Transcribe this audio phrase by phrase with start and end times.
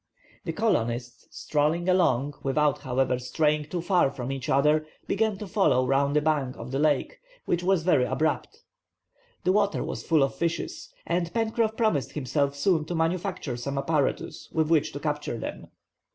[0.45, 5.85] The colonists, strolling along, without, however, straying too far from each other, began to follow
[5.85, 8.63] round the bank of the lake, which was very abrupt.
[9.43, 14.49] The water was full of fishes, and Pencroff promised himself soon to manufacture some apparatus
[14.51, 15.67] with which to capture them.